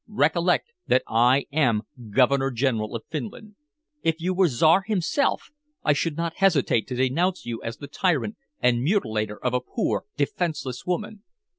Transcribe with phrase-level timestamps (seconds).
[0.07, 3.53] Recollect that I am Governor General of Finland."
[4.01, 5.51] "If you were Czar himself,
[5.83, 10.05] I should not hesitate to denounce you as the tyrant and mutilator of a poor
[10.17, 11.21] defenseless woman."